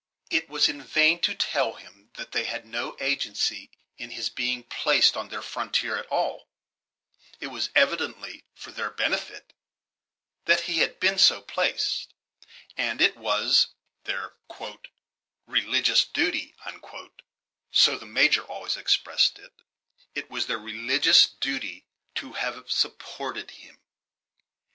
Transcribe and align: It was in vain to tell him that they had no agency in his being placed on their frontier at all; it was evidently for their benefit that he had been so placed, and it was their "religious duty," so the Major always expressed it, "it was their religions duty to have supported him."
It 0.31 0.49
was 0.49 0.67
in 0.67 0.81
vain 0.81 1.19
to 1.19 1.35
tell 1.35 1.73
him 1.73 2.09
that 2.15 2.31
they 2.31 2.45
had 2.45 2.65
no 2.65 2.97
agency 2.99 3.69
in 3.99 4.09
his 4.09 4.29
being 4.29 4.63
placed 4.63 5.15
on 5.15 5.27
their 5.29 5.43
frontier 5.43 5.95
at 5.95 6.07
all; 6.07 6.47
it 7.39 7.45
was 7.49 7.69
evidently 7.75 8.43
for 8.55 8.71
their 8.71 8.89
benefit 8.89 9.53
that 10.45 10.61
he 10.61 10.79
had 10.79 10.99
been 10.99 11.19
so 11.19 11.39
placed, 11.39 12.15
and 12.75 12.99
it 12.99 13.15
was 13.15 13.67
their 14.05 14.33
"religious 15.45 16.03
duty," 16.05 16.55
so 17.71 17.95
the 17.95 18.07
Major 18.07 18.41
always 18.41 18.77
expressed 18.77 19.37
it, 19.37 19.53
"it 20.15 20.31
was 20.31 20.47
their 20.47 20.57
religions 20.57 21.27
duty 21.39 21.85
to 22.15 22.33
have 22.33 22.67
supported 22.71 23.51
him." 23.51 23.79